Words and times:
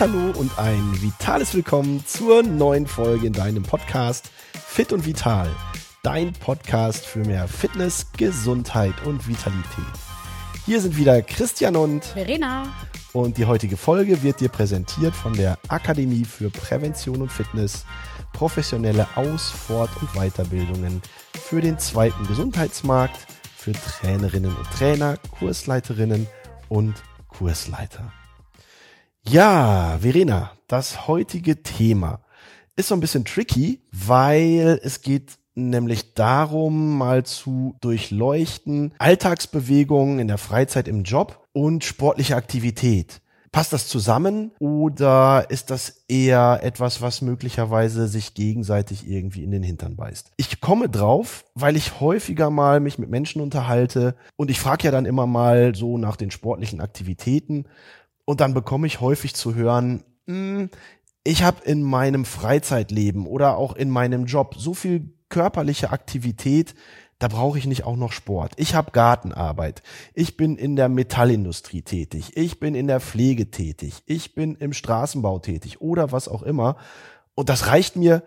Hallo 0.00 0.30
und 0.38 0.56
ein 0.60 1.02
vitales 1.02 1.56
Willkommen 1.56 2.06
zur 2.06 2.44
neuen 2.44 2.86
Folge 2.86 3.26
in 3.26 3.32
deinem 3.32 3.64
Podcast 3.64 4.30
Fit 4.54 4.92
und 4.92 5.04
Vital. 5.04 5.50
Dein 6.04 6.32
Podcast 6.34 7.04
für 7.04 7.18
mehr 7.24 7.48
Fitness, 7.48 8.06
Gesundheit 8.16 8.94
und 9.04 9.26
Vitalität. 9.26 9.64
Hier 10.66 10.80
sind 10.80 10.96
wieder 10.96 11.20
Christian 11.22 11.74
und 11.74 12.04
Verena. 12.04 12.72
Und 13.12 13.38
die 13.38 13.46
heutige 13.46 13.76
Folge 13.76 14.22
wird 14.22 14.38
dir 14.38 14.50
präsentiert 14.50 15.16
von 15.16 15.32
der 15.32 15.58
Akademie 15.66 16.24
für 16.24 16.48
Prävention 16.48 17.20
und 17.20 17.32
Fitness, 17.32 17.84
professionelle 18.32 19.08
Aus-, 19.16 19.50
Fort- 19.50 19.90
und 20.00 20.12
Weiterbildungen 20.12 21.02
für 21.32 21.60
den 21.60 21.76
zweiten 21.80 22.24
Gesundheitsmarkt, 22.28 23.26
für 23.56 23.72
Trainerinnen 23.72 24.54
und 24.54 24.70
Trainer, 24.70 25.16
Kursleiterinnen 25.40 26.28
und 26.68 26.94
Kursleiter. 27.26 28.12
Ja, 29.30 29.98
Verena, 30.00 30.52
das 30.68 31.06
heutige 31.06 31.62
Thema 31.62 32.20
ist 32.76 32.88
so 32.88 32.94
ein 32.94 33.00
bisschen 33.00 33.26
tricky, 33.26 33.82
weil 33.92 34.80
es 34.82 35.02
geht 35.02 35.32
nämlich 35.54 36.14
darum, 36.14 36.96
mal 36.96 37.26
zu 37.26 37.76
durchleuchten 37.82 38.94
Alltagsbewegungen 38.98 40.18
in 40.18 40.28
der 40.28 40.38
Freizeit 40.38 40.88
im 40.88 41.02
Job 41.02 41.46
und 41.52 41.84
sportliche 41.84 42.36
Aktivität. 42.36 43.20
Passt 43.52 43.74
das 43.74 43.88
zusammen 43.88 44.52
oder 44.60 45.46
ist 45.50 45.70
das 45.70 46.04
eher 46.08 46.60
etwas, 46.62 47.02
was 47.02 47.20
möglicherweise 47.20 48.08
sich 48.08 48.32
gegenseitig 48.32 49.06
irgendwie 49.06 49.44
in 49.44 49.50
den 49.50 49.62
Hintern 49.62 49.96
beißt? 49.96 50.32
Ich 50.36 50.60
komme 50.60 50.88
drauf, 50.88 51.44
weil 51.54 51.76
ich 51.76 52.00
häufiger 52.00 52.48
mal 52.48 52.80
mich 52.80 52.98
mit 52.98 53.10
Menschen 53.10 53.42
unterhalte 53.42 54.14
und 54.36 54.50
ich 54.50 54.60
frage 54.60 54.84
ja 54.84 54.90
dann 54.90 55.06
immer 55.06 55.26
mal 55.26 55.74
so 55.74 55.98
nach 55.98 56.16
den 56.16 56.30
sportlichen 56.30 56.80
Aktivitäten 56.80 57.66
und 58.28 58.42
dann 58.42 58.52
bekomme 58.52 58.86
ich 58.86 59.00
häufig 59.00 59.34
zu 59.34 59.54
hören, 59.54 60.04
hm, 60.26 60.68
ich 61.24 61.44
habe 61.44 61.64
in 61.64 61.82
meinem 61.82 62.26
Freizeitleben 62.26 63.26
oder 63.26 63.56
auch 63.56 63.74
in 63.74 63.88
meinem 63.88 64.26
Job 64.26 64.54
so 64.58 64.74
viel 64.74 65.14
körperliche 65.30 65.92
Aktivität, 65.92 66.74
da 67.18 67.28
brauche 67.28 67.56
ich 67.56 67.66
nicht 67.66 67.84
auch 67.84 67.96
noch 67.96 68.12
Sport. 68.12 68.52
Ich 68.56 68.74
habe 68.74 68.90
Gartenarbeit. 68.90 69.82
Ich 70.12 70.36
bin 70.36 70.56
in 70.56 70.76
der 70.76 70.90
Metallindustrie 70.90 71.80
tätig. 71.80 72.36
Ich 72.36 72.60
bin 72.60 72.74
in 72.74 72.86
der 72.86 73.00
Pflege 73.00 73.50
tätig. 73.50 74.02
Ich 74.04 74.34
bin 74.34 74.56
im 74.56 74.74
Straßenbau 74.74 75.38
tätig 75.38 75.80
oder 75.80 76.12
was 76.12 76.28
auch 76.28 76.42
immer. 76.42 76.76
Und 77.34 77.48
das 77.48 77.68
reicht 77.68 77.96
mir 77.96 78.24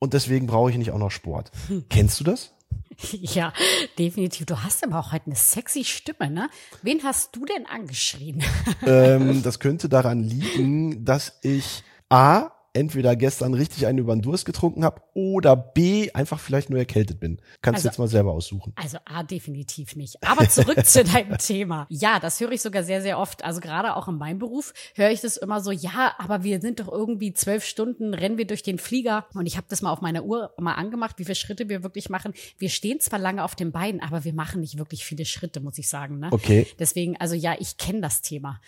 und 0.00 0.14
deswegen 0.14 0.48
brauche 0.48 0.70
ich 0.70 0.78
nicht 0.78 0.90
auch 0.90 0.98
noch 0.98 1.12
Sport. 1.12 1.52
Hm. 1.68 1.84
Kennst 1.90 2.18
du 2.18 2.24
das? 2.24 2.54
Ja, 3.34 3.52
definitiv. 3.98 4.46
Du 4.46 4.62
hast 4.62 4.84
aber 4.84 4.98
auch 4.98 5.12
heute 5.12 5.26
eine 5.26 5.36
sexy 5.36 5.84
Stimme, 5.84 6.30
ne? 6.30 6.48
Wen 6.82 7.02
hast 7.02 7.34
du 7.36 7.44
denn 7.44 7.66
angeschrien? 7.66 8.42
Ähm, 8.86 9.42
das 9.42 9.60
könnte 9.60 9.88
daran 9.88 10.22
liegen, 10.22 11.04
dass 11.04 11.38
ich 11.42 11.82
A, 12.08 12.50
entweder 12.74 13.16
gestern 13.16 13.54
richtig 13.54 13.86
einen 13.86 13.98
über 13.98 14.14
den 14.14 14.20
Durst 14.20 14.44
getrunken 14.44 14.84
habe 14.84 15.00
oder 15.14 15.56
B, 15.56 16.10
einfach 16.12 16.40
vielleicht 16.40 16.70
nur 16.70 16.78
erkältet 16.78 17.20
bin. 17.20 17.40
Kannst 17.62 17.78
also, 17.78 17.82
du 17.82 17.92
jetzt 17.92 17.98
mal 17.98 18.08
selber 18.08 18.32
aussuchen. 18.32 18.72
Also 18.76 18.98
A, 19.04 19.22
definitiv 19.22 19.96
nicht. 19.96 20.22
Aber 20.22 20.48
zurück 20.48 20.84
zu 20.84 21.04
deinem 21.04 21.38
Thema. 21.38 21.86
Ja, 21.88 22.18
das 22.18 22.40
höre 22.40 22.52
ich 22.52 22.60
sogar 22.60 22.82
sehr, 22.82 23.00
sehr 23.00 23.18
oft. 23.18 23.44
Also 23.44 23.60
gerade 23.60 23.96
auch 23.96 24.08
in 24.08 24.18
meinem 24.18 24.40
Beruf 24.40 24.74
höre 24.94 25.10
ich 25.10 25.20
das 25.20 25.36
immer 25.36 25.60
so, 25.60 25.70
ja, 25.70 26.14
aber 26.18 26.42
wir 26.42 26.60
sind 26.60 26.80
doch 26.80 26.88
irgendwie 26.88 27.32
zwölf 27.32 27.64
Stunden, 27.64 28.12
rennen 28.12 28.38
wir 28.38 28.46
durch 28.46 28.62
den 28.62 28.78
Flieger. 28.78 29.26
Und 29.34 29.46
ich 29.46 29.56
habe 29.56 29.66
das 29.70 29.80
mal 29.80 29.92
auf 29.92 30.00
meiner 30.00 30.24
Uhr 30.24 30.52
mal 30.58 30.74
angemacht, 30.74 31.18
wie 31.18 31.24
viele 31.24 31.36
Schritte 31.36 31.68
wir 31.68 31.84
wirklich 31.84 32.10
machen. 32.10 32.34
Wir 32.58 32.70
stehen 32.70 32.98
zwar 32.98 33.20
lange 33.20 33.44
auf 33.44 33.54
den 33.54 33.70
Beinen, 33.70 34.00
aber 34.00 34.24
wir 34.24 34.34
machen 34.34 34.60
nicht 34.60 34.78
wirklich 34.78 35.04
viele 35.04 35.24
Schritte, 35.24 35.60
muss 35.60 35.78
ich 35.78 35.88
sagen. 35.88 36.18
Ne? 36.18 36.28
Okay. 36.32 36.66
Deswegen, 36.78 37.16
also 37.18 37.36
ja, 37.36 37.54
ich 37.58 37.76
kenne 37.76 38.00
das 38.00 38.20
Thema. 38.20 38.60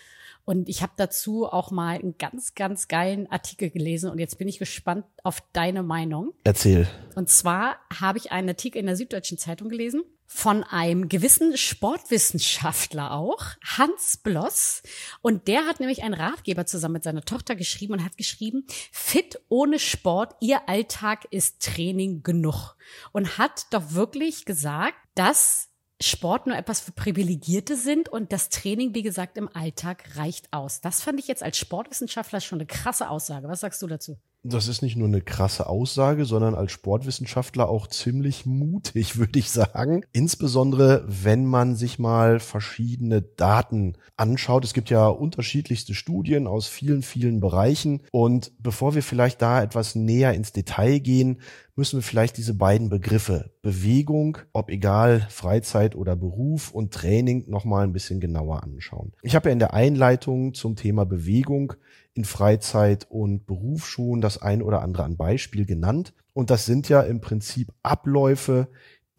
Und 0.47 0.69
ich 0.69 0.81
habe 0.81 0.93
dazu 0.95 1.45
auch 1.45 1.71
mal 1.71 1.95
einen 1.95 2.17
ganz, 2.17 2.55
ganz 2.55 2.87
geilen 2.87 3.29
Artikel 3.29 3.69
gelesen 3.69 4.09
und 4.09 4.17
jetzt 4.17 4.37
bin 4.37 4.47
ich 4.47 4.59
gespannt 4.59 5.03
auf 5.21 5.43
deine 5.51 5.83
Meinung. 5.83 6.31
Erzähl. 6.45 6.87
Und 7.15 7.29
zwar 7.29 7.75
habe 7.99 8.17
ich 8.17 8.31
einen 8.31 8.47
Artikel 8.47 8.79
in 8.79 8.85
der 8.85 8.95
Süddeutschen 8.95 9.37
Zeitung 9.37 9.67
gelesen 9.67 10.03
von 10.25 10.63
einem 10.63 11.09
gewissen 11.09 11.57
Sportwissenschaftler 11.57 13.11
auch, 13.11 13.43
Hans 13.61 14.15
Bloss. 14.23 14.83
Und 15.21 15.49
der 15.49 15.65
hat 15.65 15.81
nämlich 15.81 16.03
einen 16.03 16.13
Ratgeber 16.13 16.65
zusammen 16.65 16.93
mit 16.93 17.03
seiner 17.03 17.23
Tochter 17.23 17.57
geschrieben 17.57 17.93
und 17.93 18.05
hat 18.05 18.15
geschrieben, 18.15 18.65
fit 18.93 19.41
ohne 19.49 19.79
Sport, 19.79 20.35
ihr 20.39 20.69
Alltag 20.69 21.27
ist 21.29 21.61
Training 21.61 22.23
genug. 22.23 22.77
Und 23.11 23.37
hat 23.37 23.67
doch 23.71 23.91
wirklich 23.91 24.45
gesagt, 24.45 24.95
dass 25.13 25.66
Sport 26.01 26.45
nur 26.45 26.55
etwas 26.55 26.79
für 26.79 26.91
Privilegierte 26.91 27.75
sind 27.75 28.07
und 28.07 28.31
das 28.31 28.49
Training, 28.49 28.93
wie 28.93 29.01
gesagt, 29.01 29.37
im 29.37 29.49
Alltag 29.55 30.15
reicht 30.15 30.53
aus. 30.53 30.79
Das 30.79 31.01
fand 31.01 31.19
ich 31.19 31.27
jetzt 31.27 31.41
als 31.41 31.57
Sportwissenschaftler 31.57 32.39
schon 32.39 32.59
eine 32.59 32.67
krasse 32.67 33.09
Aussage. 33.09 33.47
Was 33.47 33.61
sagst 33.61 33.81
du 33.81 33.87
dazu? 33.87 34.17
Das 34.49 34.69
ist 34.69 34.81
nicht 34.81 34.95
nur 34.95 35.09
eine 35.09 35.19
krasse 35.19 35.67
Aussage, 35.67 36.23
sondern 36.23 36.55
als 36.55 36.71
Sportwissenschaftler 36.71 37.67
auch 37.67 37.87
ziemlich 37.87 38.45
mutig, 38.45 39.17
würde 39.17 39.39
ich 39.39 39.51
sagen. 39.51 40.05
Insbesondere, 40.13 41.03
wenn 41.05 41.45
man 41.45 41.75
sich 41.75 41.99
mal 41.99 42.39
verschiedene 42.39 43.21
Daten 43.21 43.97
anschaut. 44.15 44.63
Es 44.63 44.73
gibt 44.73 44.89
ja 44.89 45.07
unterschiedlichste 45.07 45.93
Studien 45.93 46.47
aus 46.47 46.67
vielen, 46.67 47.01
vielen 47.01 47.41
Bereichen. 47.41 48.03
Und 48.11 48.53
bevor 48.59 48.95
wir 48.95 49.03
vielleicht 49.03 49.41
da 49.41 49.61
etwas 49.61 49.95
näher 49.95 50.33
ins 50.33 50.53
Detail 50.53 50.99
gehen, 50.99 51.41
müssen 51.75 51.99
wir 51.99 52.03
vielleicht 52.03 52.37
diese 52.37 52.55
beiden 52.55 52.89
Begriffe 52.89 53.51
Bewegung, 53.61 54.37
ob 54.53 54.69
egal 54.69 55.27
Freizeit 55.29 55.95
oder 55.95 56.15
Beruf 56.15 56.71
und 56.71 56.93
Training 56.93 57.49
nochmal 57.49 57.83
ein 57.83 57.93
bisschen 57.93 58.19
genauer 58.19 58.63
anschauen. 58.63 59.11
Ich 59.21 59.35
habe 59.35 59.49
ja 59.49 59.53
in 59.53 59.59
der 59.59 59.73
Einleitung 59.73 60.53
zum 60.53 60.75
Thema 60.75 61.05
Bewegung 61.05 61.73
in 62.17 62.25
Freizeit 62.25 63.05
und 63.09 63.45
Beruf 63.45 63.87
schon 63.87 64.21
das 64.21 64.41
ein 64.41 64.61
oder 64.61 64.81
andere 64.81 65.03
an 65.03 65.17
Beispiel 65.17 65.65
genannt. 65.65 66.13
Und 66.33 66.49
das 66.49 66.65
sind 66.65 66.89
ja 66.89 67.01
im 67.01 67.21
Prinzip 67.21 67.71
Abläufe, 67.83 68.67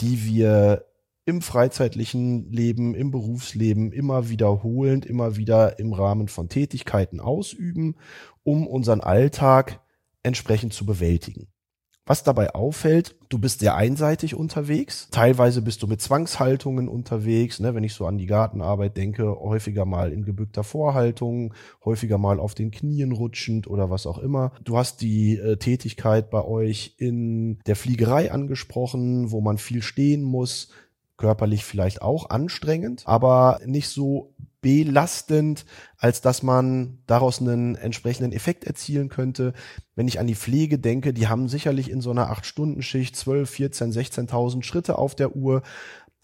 die 0.00 0.24
wir 0.24 0.84
im 1.24 1.42
freizeitlichen 1.42 2.50
Leben, 2.50 2.94
im 2.94 3.10
Berufsleben 3.10 3.92
immer 3.92 4.28
wiederholend, 4.28 5.06
immer 5.06 5.36
wieder 5.36 5.78
im 5.78 5.92
Rahmen 5.92 6.28
von 6.28 6.48
Tätigkeiten 6.48 7.20
ausüben, 7.20 7.96
um 8.44 8.66
unseren 8.66 9.00
Alltag 9.00 9.80
entsprechend 10.22 10.72
zu 10.72 10.86
bewältigen. 10.86 11.48
Was 12.08 12.22
dabei 12.22 12.54
auffällt, 12.54 13.16
du 13.28 13.38
bist 13.38 13.60
sehr 13.60 13.76
einseitig 13.76 14.34
unterwegs. 14.34 15.08
Teilweise 15.10 15.60
bist 15.60 15.82
du 15.82 15.86
mit 15.86 16.00
Zwangshaltungen 16.00 16.88
unterwegs. 16.88 17.60
Ne? 17.60 17.74
Wenn 17.74 17.84
ich 17.84 17.92
so 17.92 18.06
an 18.06 18.16
die 18.16 18.24
Gartenarbeit 18.24 18.96
denke, 18.96 19.38
häufiger 19.38 19.84
mal 19.84 20.10
in 20.10 20.24
gebückter 20.24 20.64
Vorhaltung, 20.64 21.52
häufiger 21.84 22.16
mal 22.16 22.40
auf 22.40 22.54
den 22.54 22.70
Knien 22.70 23.12
rutschend 23.12 23.68
oder 23.68 23.90
was 23.90 24.06
auch 24.06 24.16
immer. 24.16 24.52
Du 24.64 24.78
hast 24.78 25.02
die 25.02 25.36
äh, 25.36 25.58
Tätigkeit 25.58 26.30
bei 26.30 26.42
euch 26.42 26.94
in 26.96 27.58
der 27.66 27.76
Fliegerei 27.76 28.32
angesprochen, 28.32 29.30
wo 29.30 29.42
man 29.42 29.58
viel 29.58 29.82
stehen 29.82 30.22
muss 30.22 30.70
körperlich 31.18 31.64
vielleicht 31.64 32.00
auch 32.00 32.30
anstrengend, 32.30 33.02
aber 33.04 33.60
nicht 33.66 33.88
so 33.88 34.32
belastend, 34.60 35.64
als 35.96 36.20
dass 36.20 36.42
man 36.42 36.98
daraus 37.06 37.40
einen 37.40 37.74
entsprechenden 37.76 38.32
Effekt 38.32 38.64
erzielen 38.64 39.08
könnte. 39.08 39.52
Wenn 39.94 40.08
ich 40.08 40.18
an 40.18 40.26
die 40.26 40.34
Pflege 40.34 40.78
denke, 40.78 41.12
die 41.12 41.28
haben 41.28 41.48
sicherlich 41.48 41.90
in 41.90 42.00
so 42.00 42.10
einer 42.10 42.30
8-Stunden-Schicht 42.32 43.14
12, 43.16 43.48
14, 43.48 43.92
16.000 43.92 44.62
Schritte 44.62 44.98
auf 44.98 45.14
der 45.14 45.36
Uhr, 45.36 45.62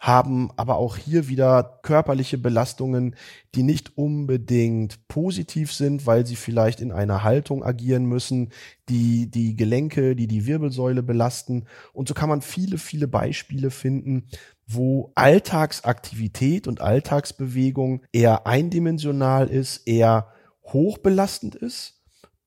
haben 0.04 0.50
aber 0.56 0.76
auch 0.76 0.98
hier 0.98 1.28
wieder 1.28 1.80
körperliche 1.82 2.36
Belastungen, 2.36 3.16
die 3.54 3.62
nicht 3.62 3.96
unbedingt 3.96 5.08
positiv 5.08 5.72
sind, 5.72 6.06
weil 6.06 6.26
sie 6.26 6.36
vielleicht 6.36 6.80
in 6.80 6.92
einer 6.92 7.22
Haltung 7.24 7.64
agieren 7.64 8.04
müssen, 8.04 8.50
die 8.90 9.30
die 9.30 9.56
Gelenke, 9.56 10.14
die 10.14 10.26
die 10.26 10.44
Wirbelsäule 10.44 11.02
belasten. 11.02 11.64
Und 11.94 12.08
so 12.08 12.12
kann 12.12 12.28
man 12.28 12.42
viele, 12.42 12.76
viele 12.76 13.08
Beispiele 13.08 13.70
finden, 13.70 14.26
wo 14.66 15.12
Alltagsaktivität 15.14 16.66
und 16.66 16.80
Alltagsbewegung 16.80 18.02
eher 18.12 18.46
eindimensional 18.46 19.48
ist, 19.48 19.86
eher 19.86 20.28
hochbelastend 20.64 21.54
ist 21.54 21.94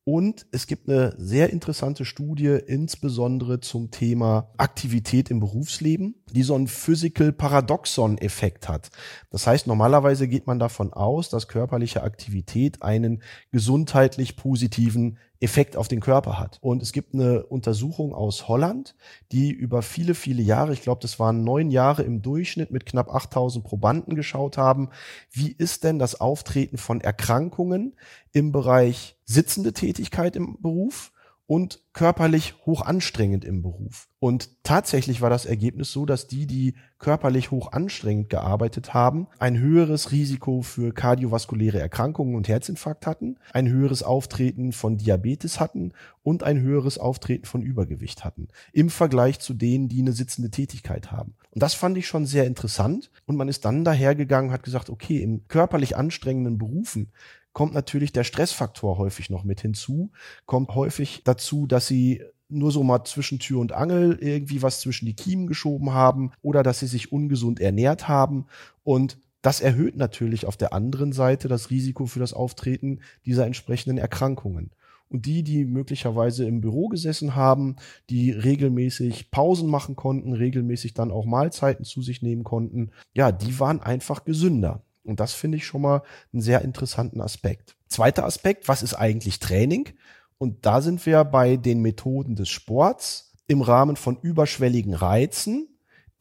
und 0.08 0.46
es 0.54 0.68
gibt 0.68 0.88
eine 0.88 1.14
sehr 1.18 1.50
interessante 1.50 2.06
Studie, 2.06 2.58
insbesondere 2.66 3.60
zum 3.60 3.92
Thema 3.92 4.54
Aktivität 4.56 5.30
im 5.30 5.42
Berufsleben, 5.42 6.16
die 6.32 6.44
so 6.44 6.56
einen 6.56 6.70
Physical 6.70 7.34
Paradoxon 7.34 8.18
Effekt 8.18 8.70
hat. 8.70 8.90
Das 9.32 9.46
heißt, 9.48 9.68
normalerweise 9.68 10.30
geht 10.30 10.48
man 10.48 10.60
davon 10.60 10.94
aus, 10.94 11.28
dass 11.28 11.50
körperliche 11.50 12.04
Aktivität 12.04 12.84
einen 12.84 13.22
gesundheitlich 13.52 14.38
positiven 14.38 15.18
Effekt 15.40 15.78
auf 15.78 15.88
den 15.88 16.00
Körper 16.00 16.40
hat. 16.40 16.58
Und 16.62 16.82
es 16.82 16.92
gibt 16.92 17.14
eine 17.14 17.46
Untersuchung 17.46 18.14
aus 18.14 18.48
Holland, 18.48 18.96
die 19.32 19.52
über 19.52 19.82
viele, 19.82 20.16
viele 20.16 20.42
Jahre, 20.42 20.74
ich 20.74 20.82
glaube, 20.82 21.02
das 21.02 21.20
waren 21.20 21.44
neun 21.44 21.70
Jahre 21.70 22.04
im 22.04 22.22
Durchschnitt 22.22 22.72
mit 22.72 22.86
knapp 22.86 23.14
8000 23.14 23.64
Probanden 23.64 24.16
geschaut 24.16 24.58
haben, 24.58 24.90
wie 25.32 25.52
ist 25.52 25.84
denn 25.84 26.00
das 26.00 26.20
Auftreten 26.20 26.78
von 26.78 27.02
Erkrankungen 27.02 27.96
im 28.32 28.52
Bereich 28.52 29.18
sitzende 29.26 29.74
Tätigkeit 29.74 30.36
im 30.36 30.62
Beruf 30.62 31.12
und 31.48 31.82
körperlich 31.94 32.56
hoch 32.66 32.82
anstrengend 32.82 33.44
im 33.46 33.62
Beruf. 33.62 34.10
Und 34.20 34.64
tatsächlich 34.64 35.22
war 35.22 35.30
das 35.30 35.46
Ergebnis 35.46 35.92
so, 35.92 36.06
dass 36.06 36.28
die, 36.28 36.46
die 36.46 36.76
körperlich 37.00 37.52
hoch 37.52 37.72
anstrengend 37.72 38.30
gearbeitet 38.30 38.94
haben, 38.94 39.28
ein 39.40 39.58
höheres 39.58 40.12
Risiko 40.12 40.62
für 40.62 40.94
kardiovaskuläre 40.94 41.80
Erkrankungen 41.80 42.36
und 42.36 42.48
Herzinfarkt 42.48 43.08
hatten, 43.08 43.38
ein 43.54 43.70
höheres 43.70 44.04
Auftreten 44.04 44.74
von 44.74 44.98
Diabetes 44.98 45.60
hatten 45.60 45.94
und 46.22 46.44
ein 46.44 46.60
höheres 46.60 46.98
Auftreten 46.98 47.46
von 47.46 47.62
Übergewicht 47.62 48.26
hatten, 48.26 48.50
im 48.74 48.90
Vergleich 48.90 49.40
zu 49.40 49.54
denen, 49.54 49.88
die 49.88 50.02
eine 50.02 50.12
sitzende 50.12 50.52
Tätigkeit 50.52 51.12
haben. 51.12 51.36
Und 51.52 51.64
das 51.64 51.74
fand 51.74 51.98
ich 51.98 52.08
schon 52.08 52.26
sehr 52.26 52.46
interessant. 52.46 53.10
Und 53.26 53.38
man 53.38 53.48
ist 53.48 53.64
dann 53.66 53.84
dahergegangen 53.84 54.52
hat 54.52 54.64
gesagt, 54.64 54.90
okay, 54.90 55.22
im 55.24 55.48
körperlich 55.48 55.96
anstrengenden 55.96 56.58
Berufen 56.58 57.12
kommt 57.58 57.74
natürlich 57.74 58.12
der 58.12 58.24
Stressfaktor 58.24 59.00
häufig 59.00 59.32
noch 59.32 59.44
mit 59.44 59.62
hinzu, 59.62 60.12
kommt 60.46 60.76
häufig 60.76 61.24
dazu, 61.24 61.66
dass 61.66 61.88
sie 61.88 62.22
nur 62.50 62.72
so 62.72 62.84
mal 62.84 63.04
zwischen 63.04 63.40
Tür 63.40 63.62
und 63.62 63.72
Angel 63.72 64.20
irgendwie 64.22 64.62
was 64.62 64.80
zwischen 64.80 65.08
die 65.08 65.16
Kiemen 65.16 65.48
geschoben 65.48 65.92
haben 65.92 66.34
oder 66.44 66.62
dass 66.62 66.82
sie 66.82 66.86
sich 66.86 67.12
ungesund 67.12 67.60
ernährt 67.60 68.08
haben 68.08 68.46
und 68.84 69.18
das 69.42 69.60
erhöht 69.60 69.98
natürlich 69.98 70.46
auf 70.46 70.56
der 70.56 70.72
anderen 70.72 71.14
Seite 71.14 71.48
das 71.48 71.72
Risiko 71.72 72.06
für 72.06 72.20
das 72.20 72.32
Auftreten 72.32 73.00
dieser 73.26 73.48
entsprechenden 73.48 73.98
Erkrankungen. 73.98 74.70
Und 75.10 75.26
die, 75.26 75.42
die 75.42 75.66
möglicherweise 75.66 76.46
im 76.46 76.62
Büro 76.62 76.90
gesessen 76.90 77.34
haben, 77.34 77.78
die 78.12 78.30
regelmäßig 78.30 79.32
Pausen 79.32 79.68
machen 79.68 79.96
konnten, 79.96 80.34
regelmäßig 80.34 80.94
dann 80.94 81.10
auch 81.10 81.26
Mahlzeiten 81.26 81.86
zu 81.86 82.04
sich 82.04 82.22
nehmen 82.22 82.44
konnten, 82.44 82.92
ja, 83.16 83.32
die 83.32 83.60
waren 83.60 83.82
einfach 83.82 84.26
gesünder. 84.26 84.84
Und 85.08 85.20
das 85.20 85.34
finde 85.34 85.58
ich 85.58 85.66
schon 85.66 85.82
mal 85.82 86.04
einen 86.34 86.42
sehr 86.42 86.62
interessanten 86.62 87.22
Aspekt. 87.22 87.76
Zweiter 87.88 88.26
Aspekt, 88.26 88.68
was 88.68 88.84
ist 88.84 88.94
eigentlich 88.94 89.40
Training? 89.40 89.90
Und 90.38 90.66
da 90.66 90.82
sind 90.82 91.06
wir 91.06 91.24
bei 91.24 91.58
den 91.58 91.82
Methoden 91.82 92.36
des 92.36 92.50
Sports 92.50 93.34
im 93.48 93.62
Rahmen 93.62 93.96
von 93.96 94.18
überschwelligen 94.22 94.94
Reizen, 94.94 95.68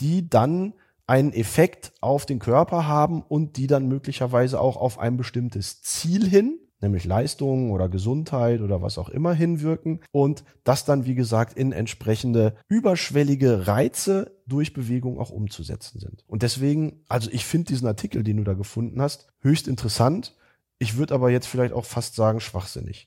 die 0.00 0.29
dann 0.29 0.75
einen 1.06 1.33
Effekt 1.33 1.93
auf 2.00 2.27
den 2.27 2.38
Körper 2.38 2.87
haben 2.87 3.23
und 3.23 3.56
die 3.56 3.67
dann 3.67 3.87
möglicherweise 3.88 4.61
auch 4.61 4.77
auf 4.77 4.99
ein 4.99 5.17
bestimmtes 5.17 5.83
Ziel 5.83 6.29
hin 6.29 6.59
nämlich 6.87 7.05
Leistungen 7.05 7.71
oder 7.71 7.88
Gesundheit 7.88 8.61
oder 8.61 8.83
was 8.83 8.99
auch 8.99 9.09
immer 9.09 9.35
hinwirken 9.35 10.00
und 10.12 10.44
das 10.65 10.85
dann, 10.85 11.05
wie 11.06 11.15
gesagt, 11.15 11.56
in 11.56 11.73
entsprechende 11.73 12.56
überschwellige 12.69 13.67
Reize 13.67 14.33
durch 14.47 14.73
Bewegung 14.73 15.19
auch 15.19 15.31
umzusetzen 15.31 16.00
sind. 16.00 16.25
Und 16.27 16.43
deswegen, 16.43 17.05
also 17.09 17.31
ich 17.31 17.44
finde 17.44 17.67
diesen 17.67 17.87
Artikel, 17.87 18.23
den 18.23 18.38
du 18.38 18.44
da 18.44 18.55
gefunden 18.55 19.00
hast, 19.00 19.29
höchst 19.41 19.69
interessant. 19.69 20.35
Ich 20.79 20.97
würde 20.97 21.15
aber 21.15 21.31
jetzt 21.31 21.47
vielleicht 21.47 21.73
auch 21.73 21.85
fast 21.85 22.15
sagen, 22.15 22.41
schwachsinnig. 22.41 23.06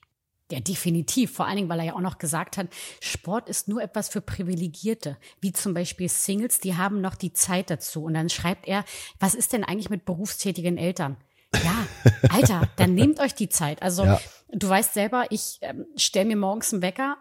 Ja, 0.50 0.58
definitiv. 0.58 1.32
Vor 1.32 1.46
allen 1.46 1.56
Dingen, 1.56 1.68
weil 1.68 1.78
er 1.78 1.84
ja 1.86 1.94
auch 1.94 2.00
noch 2.00 2.18
gesagt 2.18 2.56
hat, 2.56 2.66
Sport 3.00 3.48
ist 3.48 3.68
nur 3.68 3.80
etwas 3.82 4.08
für 4.08 4.20
Privilegierte, 4.20 5.16
wie 5.40 5.52
zum 5.52 5.74
Beispiel 5.74 6.08
Singles, 6.08 6.58
die 6.58 6.76
haben 6.76 7.00
noch 7.00 7.14
die 7.14 7.32
Zeit 7.32 7.70
dazu. 7.70 8.02
Und 8.02 8.14
dann 8.14 8.28
schreibt 8.28 8.66
er, 8.66 8.84
was 9.20 9.34
ist 9.34 9.52
denn 9.52 9.62
eigentlich 9.62 9.90
mit 9.90 10.04
berufstätigen 10.04 10.76
Eltern? 10.76 11.16
Ja, 11.54 11.86
Alter, 12.30 12.68
dann 12.76 12.94
nehmt 12.94 13.20
euch 13.20 13.34
die 13.34 13.48
Zeit. 13.48 13.82
Also 13.82 14.04
ja. 14.04 14.20
du 14.52 14.68
weißt 14.68 14.94
selber, 14.94 15.26
ich 15.30 15.58
ähm, 15.62 15.86
stelle 15.96 16.26
mir 16.26 16.36
morgens 16.36 16.72
einen 16.72 16.82
Wecker, 16.82 17.16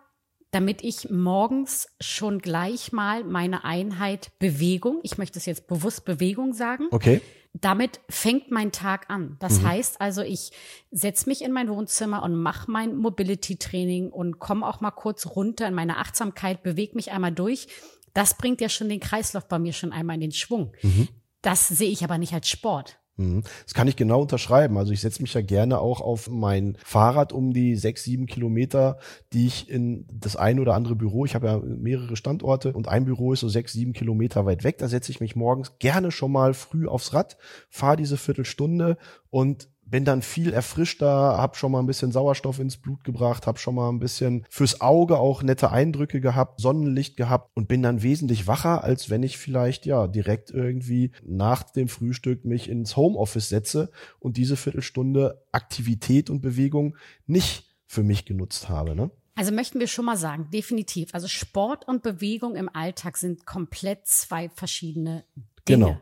damit 0.51 0.83
ich 0.83 1.09
morgens 1.09 1.87
schon 1.99 2.39
gleich 2.39 2.91
mal 2.91 3.23
meine 3.23 3.63
Einheit 3.63 4.31
Bewegung, 4.39 4.99
ich 5.03 5.17
möchte 5.17 5.37
es 5.37 5.45
jetzt 5.45 5.67
bewusst 5.67 6.05
Bewegung 6.05 6.53
sagen. 6.53 6.87
Okay. 6.91 7.21
Damit 7.53 7.99
fängt 8.09 8.51
mein 8.51 8.71
Tag 8.71 9.09
an. 9.09 9.37
Das 9.39 9.61
mhm. 9.61 9.69
heißt 9.69 10.01
also, 10.01 10.21
ich 10.21 10.51
setze 10.91 11.27
mich 11.27 11.43
in 11.43 11.51
mein 11.51 11.69
Wohnzimmer 11.69 12.23
und 12.23 12.35
mache 12.35 12.69
mein 12.69 12.95
Mobility-Training 12.95 14.09
und 14.09 14.39
komme 14.39 14.67
auch 14.67 14.81
mal 14.81 14.91
kurz 14.91 15.25
runter 15.25 15.67
in 15.67 15.73
meine 15.73 15.97
Achtsamkeit, 15.97 16.61
bewege 16.61 16.95
mich 16.95 17.11
einmal 17.11 17.31
durch. 17.31 17.67
Das 18.13 18.37
bringt 18.37 18.61
ja 18.61 18.69
schon 18.69 18.89
den 18.89 18.99
Kreislauf 18.99 19.47
bei 19.47 19.59
mir 19.59 19.73
schon 19.73 19.91
einmal 19.91 20.15
in 20.15 20.21
den 20.21 20.31
Schwung. 20.31 20.73
Mhm. 20.81 21.07
Das 21.41 21.67
sehe 21.67 21.89
ich 21.89 22.03
aber 22.03 22.17
nicht 22.17 22.33
als 22.33 22.49
Sport. 22.49 22.99
Mhm. 23.19 23.43
Das 23.65 23.73
kann 23.73 23.87
ich 23.89 23.97
genau 23.97 24.21
unterschreiben. 24.21 24.77
Also 24.77 24.93
ich 24.93 25.01
setze 25.01 25.21
mich 25.21 25.33
ja 25.33 25.41
gerne 25.41 25.79
auch 25.79 25.99
auf 25.99 26.29
mein 26.29 26.77
Fahrrad 26.83 27.33
um 27.33 27.51
die 27.51 27.75
sechs, 27.75 28.03
sieben 28.05 28.27
Kilometer, 28.27 28.97
die 29.33 29.45
ich 29.45 29.69
in 29.69 30.05
das 30.11 30.37
ein 30.37 30.59
oder 30.59 30.73
andere 30.73 30.95
Büro, 30.95 31.25
ich 31.25 31.35
habe 31.35 31.47
ja 31.47 31.59
mehrere 31.59 32.15
Standorte 32.15 32.71
und 32.71 32.87
ein 32.87 33.03
Büro 33.03 33.33
ist 33.33 33.41
so 33.41 33.49
sechs, 33.49 33.73
sieben 33.73 33.91
Kilometer 33.91 34.45
weit 34.45 34.63
weg. 34.63 34.77
Da 34.77 34.87
setze 34.87 35.11
ich 35.11 35.19
mich 35.19 35.35
morgens 35.35 35.77
gerne 35.79 36.11
schon 36.11 36.31
mal 36.31 36.53
früh 36.53 36.87
aufs 36.87 37.13
Rad, 37.13 37.37
fahre 37.69 37.97
diese 37.97 38.15
Viertelstunde 38.15 38.97
und 39.29 39.67
bin 39.89 40.05
dann 40.05 40.21
viel 40.21 40.53
erfrischter, 40.53 41.07
habe 41.07 41.55
schon 41.55 41.71
mal 41.71 41.79
ein 41.79 41.85
bisschen 41.85 42.11
Sauerstoff 42.11 42.59
ins 42.59 42.77
Blut 42.77 43.03
gebracht, 43.03 43.47
habe 43.47 43.59
schon 43.59 43.75
mal 43.75 43.89
ein 43.89 43.99
bisschen 43.99 44.45
fürs 44.49 44.81
Auge 44.81 45.17
auch 45.17 45.43
nette 45.43 45.71
Eindrücke 45.71 46.21
gehabt, 46.21 46.59
Sonnenlicht 46.61 47.17
gehabt 47.17 47.51
und 47.55 47.67
bin 47.67 47.81
dann 47.81 48.03
wesentlich 48.03 48.47
wacher, 48.47 48.83
als 48.83 49.09
wenn 49.09 49.23
ich 49.23 49.37
vielleicht 49.37 49.85
ja 49.85 50.07
direkt 50.07 50.51
irgendwie 50.51 51.11
nach 51.23 51.63
dem 51.63 51.87
Frühstück 51.87 52.45
mich 52.45 52.69
ins 52.69 52.95
Homeoffice 52.95 53.49
setze 53.49 53.91
und 54.19 54.37
diese 54.37 54.57
Viertelstunde 54.57 55.43
Aktivität 55.51 56.29
und 56.29 56.41
Bewegung 56.41 56.95
nicht 57.25 57.65
für 57.87 58.03
mich 58.03 58.25
genutzt 58.25 58.69
habe. 58.69 58.95
Ne? 58.95 59.11
Also 59.35 59.53
möchten 59.53 59.79
wir 59.79 59.87
schon 59.87 60.05
mal 60.05 60.17
sagen, 60.17 60.49
definitiv. 60.51 61.13
Also 61.13 61.27
Sport 61.27 61.87
und 61.87 62.03
Bewegung 62.03 62.55
im 62.55 62.69
Alltag 62.73 63.17
sind 63.17 63.45
komplett 63.45 64.05
zwei 64.05 64.49
verschiedene 64.49 65.23
Dinge. 65.67 65.85
Genau. 65.85 65.99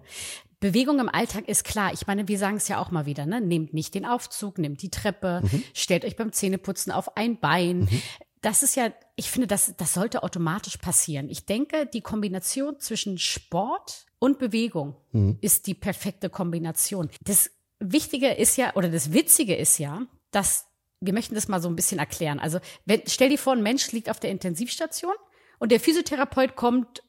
Bewegung 0.60 1.00
im 1.00 1.10
Alltag 1.10 1.48
ist 1.48 1.64
klar. 1.64 1.94
Ich 1.94 2.08
meine, 2.08 2.28
wir 2.28 2.40
sagen 2.40 2.58
es 2.58 2.68
ja 2.68 2.80
auch 2.80 2.90
mal 2.90 3.06
wieder, 3.06 3.26
ne? 3.26 3.42
Nehmt 3.42 3.74
nicht 3.74 3.94
den 3.94 4.06
Aufzug, 4.06 4.58
nehmt 4.58 4.82
die 4.82 4.90
Treppe, 4.90 5.42
mhm. 5.44 5.64
stellt 5.74 6.04
euch 6.04 6.16
beim 6.16 6.32
Zähneputzen 6.32 6.92
auf 6.92 7.16
ein 7.16 7.40
Bein. 7.40 7.82
Mhm. 7.82 8.02
Das 8.42 8.64
ist 8.64 8.76
ja, 8.76 8.92
ich 9.16 9.30
finde, 9.30 9.48
das, 9.48 9.74
das 9.78 9.94
sollte 9.94 10.24
automatisch 10.24 10.78
passieren. 10.78 11.30
Ich 11.30 11.46
denke, 11.46 11.86
die 11.86 12.02
Kombination 12.02 12.80
zwischen 12.80 13.18
Sport 13.18 14.06
und 14.20 14.40
Bewegung 14.40 14.96
mhm. 15.12 15.38
ist 15.42 15.68
die 15.68 15.74
perfekte 15.76 16.30
Kombination. 16.30 17.10
Das 17.22 17.52
Wichtige 17.80 18.30
ist 18.30 18.58
ja, 18.58 18.76
oder 18.76 18.90
das 18.90 19.14
Witzige 19.14 19.56
ist 19.56 19.78
ja, 19.78 20.02
dass 20.32 20.66
wir 21.00 21.14
möchten 21.14 21.36
das 21.36 21.48
mal 21.48 21.62
so 21.62 21.70
ein 21.70 21.76
bisschen 21.76 22.00
erklären. 22.00 22.40
Also, 22.40 22.60
wenn, 22.86 23.04
stell 23.06 23.30
dir 23.30 23.38
vor, 23.38 23.54
ein 23.54 23.62
Mensch 23.62 23.92
liegt 23.92 24.10
auf 24.10 24.20
der 24.20 24.32
Intensivstation 24.32 25.14
und 25.60 25.72
der 25.72 25.80
Physiotherapeut 25.80 26.56
kommt 26.56 27.04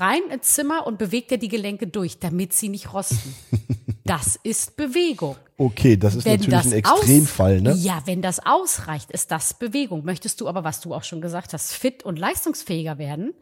rein 0.00 0.22
ins 0.30 0.54
Zimmer 0.54 0.86
und 0.86 0.98
bewegt 0.98 1.32
er 1.32 1.38
die 1.38 1.48
Gelenke 1.48 1.86
durch, 1.86 2.18
damit 2.18 2.52
sie 2.52 2.68
nicht 2.68 2.92
rosten. 2.92 3.34
Das 4.06 4.38
ist 4.42 4.76
Bewegung. 4.76 5.36
Okay, 5.56 5.96
das 5.96 6.14
ist 6.14 6.26
wenn 6.26 6.32
natürlich 6.32 6.54
das 6.54 6.66
ein 6.66 6.72
Extremfall, 6.72 7.62
ne? 7.62 7.72
Ja, 7.72 8.02
wenn 8.04 8.20
das 8.20 8.38
ausreicht, 8.44 9.10
ist 9.10 9.30
das 9.30 9.54
Bewegung. 9.54 10.04
Möchtest 10.04 10.42
du 10.42 10.48
aber, 10.48 10.62
was 10.62 10.82
du 10.82 10.94
auch 10.94 11.04
schon 11.04 11.22
gesagt 11.22 11.54
hast, 11.54 11.72
fit 11.72 12.02
und 12.02 12.18
leistungsfähiger 12.18 12.98
werden, 12.98 13.32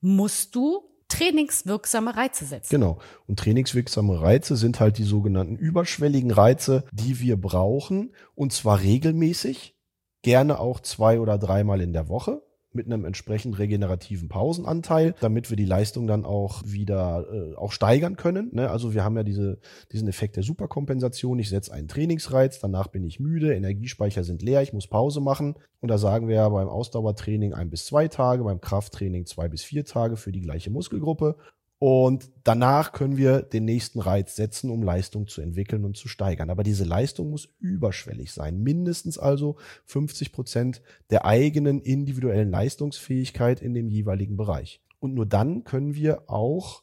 musst 0.00 0.56
du 0.56 0.82
trainingswirksame 1.06 2.16
Reize 2.16 2.44
setzen. 2.44 2.70
Genau. 2.70 2.98
Und 3.28 3.38
trainingswirksame 3.38 4.20
Reize 4.20 4.56
sind 4.56 4.80
halt 4.80 4.98
die 4.98 5.04
sogenannten 5.04 5.56
überschwelligen 5.56 6.32
Reize, 6.32 6.84
die 6.90 7.20
wir 7.20 7.40
brauchen. 7.40 8.12
Und 8.34 8.52
zwar 8.52 8.80
regelmäßig, 8.80 9.76
gerne 10.22 10.58
auch 10.58 10.80
zwei 10.80 11.20
oder 11.20 11.38
dreimal 11.38 11.80
in 11.80 11.92
der 11.92 12.08
Woche 12.08 12.42
mit 12.72 12.86
einem 12.86 13.04
entsprechend 13.04 13.58
regenerativen 13.58 14.28
Pausenanteil, 14.28 15.14
damit 15.20 15.50
wir 15.50 15.56
die 15.56 15.64
Leistung 15.64 16.06
dann 16.06 16.24
auch 16.24 16.62
wieder 16.64 17.26
äh, 17.32 17.56
auch 17.56 17.72
steigern 17.72 18.16
können. 18.16 18.50
Ne? 18.52 18.70
Also 18.70 18.94
wir 18.94 19.04
haben 19.04 19.16
ja 19.16 19.22
diese, 19.22 19.58
diesen 19.92 20.08
Effekt 20.08 20.36
der 20.36 20.42
Superkompensation. 20.42 21.38
Ich 21.38 21.48
setze 21.48 21.72
einen 21.72 21.88
Trainingsreiz, 21.88 22.60
danach 22.60 22.88
bin 22.88 23.04
ich 23.04 23.18
müde, 23.18 23.54
Energiespeicher 23.54 24.24
sind 24.24 24.42
leer, 24.42 24.62
ich 24.62 24.72
muss 24.72 24.86
Pause 24.86 25.20
machen. 25.20 25.56
Und 25.80 25.88
da 25.88 25.98
sagen 25.98 26.28
wir 26.28 26.36
ja 26.36 26.48
beim 26.48 26.68
Ausdauertraining 26.68 27.54
ein 27.54 27.70
bis 27.70 27.86
zwei 27.86 28.08
Tage, 28.08 28.44
beim 28.44 28.60
Krafttraining 28.60 29.26
zwei 29.26 29.48
bis 29.48 29.62
vier 29.62 29.84
Tage 29.84 30.16
für 30.16 30.30
die 30.30 30.42
gleiche 30.42 30.70
Muskelgruppe. 30.70 31.36
Und 31.82 32.30
danach 32.44 32.92
können 32.92 33.16
wir 33.16 33.40
den 33.40 33.64
nächsten 33.64 34.00
Reiz 34.00 34.36
setzen, 34.36 34.68
um 34.68 34.82
Leistung 34.82 35.28
zu 35.28 35.40
entwickeln 35.40 35.86
und 35.86 35.96
zu 35.96 36.08
steigern. 36.08 36.50
Aber 36.50 36.62
diese 36.62 36.84
Leistung 36.84 37.30
muss 37.30 37.48
überschwellig 37.58 38.32
sein. 38.34 38.62
Mindestens 38.62 39.18
also 39.18 39.56
50 39.86 40.30
Prozent 40.30 40.82
der 41.08 41.24
eigenen 41.24 41.80
individuellen 41.80 42.50
Leistungsfähigkeit 42.50 43.62
in 43.62 43.72
dem 43.72 43.88
jeweiligen 43.88 44.36
Bereich. 44.36 44.82
Und 44.98 45.14
nur 45.14 45.24
dann 45.24 45.64
können 45.64 45.94
wir 45.94 46.28
auch 46.28 46.82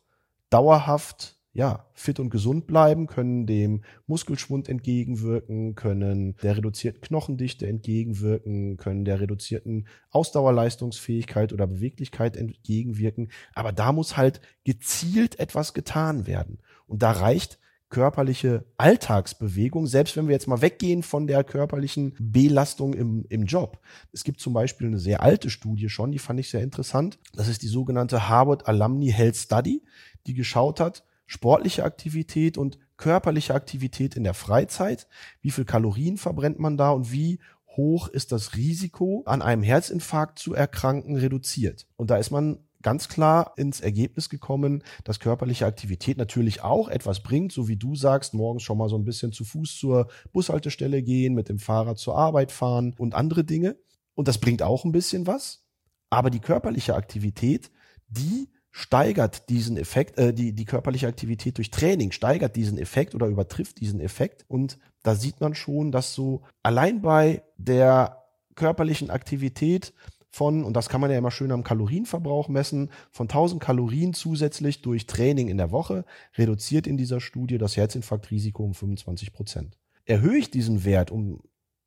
dauerhaft 0.49 1.36
ja, 1.57 1.87
fit 1.95 2.19
und 2.19 2.29
gesund 2.29 2.67
bleiben, 2.67 3.07
können 3.07 3.47
dem 3.47 3.81
Muskelschwund 4.05 4.69
entgegenwirken, 4.69 5.73
können 5.73 6.35
der 6.43 6.55
reduzierten 6.55 7.01
Knochendichte 7.01 7.65
entgegenwirken, 7.65 8.77
können 8.77 9.05
der 9.05 9.21
reduzierten 9.21 9.87
Ausdauerleistungsfähigkeit 10.11 11.53
oder 11.53 11.65
Beweglichkeit 11.65 12.37
entgegenwirken. 12.37 13.31
Aber 13.55 13.71
da 13.71 13.91
muss 13.91 14.17
halt 14.17 14.39
gezielt 14.65 15.39
etwas 15.39 15.73
getan 15.73 16.27
werden. 16.27 16.59
Und 16.85 17.01
da 17.01 17.09
reicht 17.09 17.57
körperliche 17.89 18.65
Alltagsbewegung, 18.77 19.87
selbst 19.87 20.15
wenn 20.15 20.27
wir 20.27 20.33
jetzt 20.33 20.47
mal 20.47 20.61
weggehen 20.61 21.01
von 21.01 21.25
der 21.25 21.43
körperlichen 21.43 22.13
Belastung 22.19 22.93
im, 22.93 23.25
im 23.29 23.45
Job. 23.45 23.79
Es 24.11 24.23
gibt 24.23 24.41
zum 24.41 24.53
Beispiel 24.53 24.85
eine 24.85 24.99
sehr 24.99 25.23
alte 25.23 25.49
Studie 25.49 25.89
schon, 25.89 26.11
die 26.11 26.19
fand 26.19 26.39
ich 26.39 26.51
sehr 26.51 26.61
interessant. 26.61 27.17
Das 27.33 27.47
ist 27.47 27.63
die 27.63 27.67
sogenannte 27.67 28.29
Harvard 28.29 28.67
Alumni 28.67 29.09
Health 29.09 29.37
Study, 29.37 29.83
die 30.27 30.35
geschaut 30.35 30.79
hat, 30.79 31.03
sportliche 31.27 31.83
Aktivität 31.83 32.57
und 32.57 32.79
körperliche 32.97 33.53
Aktivität 33.53 34.15
in 34.15 34.23
der 34.23 34.33
Freizeit, 34.33 35.07
wie 35.41 35.51
viel 35.51 35.65
Kalorien 35.65 36.17
verbrennt 36.17 36.57
man 36.57 36.77
da 36.77 36.89
und 36.89 37.11
wie 37.11 37.39
hoch 37.67 38.07
ist 38.07 38.31
das 38.31 38.55
Risiko, 38.55 39.21
an 39.27 39.43
einem 39.43 39.61
Herzinfarkt 39.61 40.39
zu 40.39 40.55
erkranken, 40.55 41.15
reduziert. 41.15 41.85
Und 41.95 42.09
da 42.09 42.17
ist 42.17 42.31
man 42.31 42.59
ganz 42.81 43.07
klar 43.07 43.53
ins 43.57 43.81
Ergebnis 43.81 44.29
gekommen, 44.29 44.83
dass 45.03 45.19
körperliche 45.19 45.65
Aktivität 45.65 46.17
natürlich 46.17 46.63
auch 46.63 46.89
etwas 46.89 47.21
bringt, 47.21 47.51
so 47.51 47.67
wie 47.67 47.75
du 47.75 47.95
sagst, 47.95 48.33
morgens 48.33 48.63
schon 48.63 48.77
mal 48.77 48.89
so 48.89 48.97
ein 48.97 49.03
bisschen 49.03 49.31
zu 49.31 49.43
Fuß 49.43 49.77
zur 49.77 50.07
Bushaltestelle 50.31 51.03
gehen, 51.03 51.33
mit 51.33 51.49
dem 51.49 51.59
Fahrrad 51.59 51.99
zur 51.99 52.17
Arbeit 52.17 52.51
fahren 52.51 52.95
und 52.97 53.13
andere 53.13 53.43
Dinge. 53.43 53.77
Und 54.15 54.27
das 54.27 54.39
bringt 54.39 54.63
auch 54.63 54.85
ein 54.85 54.91
bisschen 54.91 55.27
was. 55.27 55.63
Aber 56.09 56.29
die 56.29 56.39
körperliche 56.39 56.95
Aktivität, 56.95 57.69
die 58.07 58.49
steigert 58.77 59.49
diesen 59.49 59.75
Effekt, 59.75 60.19
äh, 60.19 60.31
die, 60.31 60.53
die 60.53 60.65
körperliche 60.65 61.07
Aktivität 61.07 61.57
durch 61.57 61.71
Training 61.71 62.11
steigert 62.11 62.55
diesen 62.55 62.77
Effekt 62.77 63.15
oder 63.15 63.25
übertrifft 63.25 63.79
diesen 63.79 63.99
Effekt. 63.99 64.45
Und 64.47 64.77
da 65.01 65.15
sieht 65.15 65.41
man 65.41 65.55
schon, 65.55 65.91
dass 65.91 66.13
so 66.13 66.43
allein 66.61 67.01
bei 67.01 67.41
der 67.57 68.23
körperlichen 68.53 69.09
Aktivität 69.09 69.93
von, 70.29 70.63
und 70.63 70.75
das 70.75 70.89
kann 70.89 71.01
man 71.01 71.09
ja 71.09 71.17
immer 71.17 71.31
schön 71.31 71.51
am 71.51 71.63
Kalorienverbrauch 71.63 72.49
messen, 72.49 72.91
von 73.09 73.25
1000 73.25 73.59
Kalorien 73.59 74.13
zusätzlich 74.13 74.83
durch 74.83 75.07
Training 75.07 75.47
in 75.47 75.57
der 75.57 75.71
Woche 75.71 76.05
reduziert 76.37 76.85
in 76.85 76.97
dieser 76.97 77.19
Studie 77.19 77.57
das 77.57 77.77
Herzinfarktrisiko 77.77 78.63
um 78.63 78.75
25 78.75 79.33
Prozent. 79.33 79.75
Erhöhe 80.05 80.37
ich 80.37 80.51
diesen 80.51 80.85
Wert 80.85 81.09
um 81.09 81.41